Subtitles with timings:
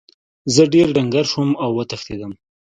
[0.53, 2.31] زه ډیر ډنګر شوم او وتښتیدم.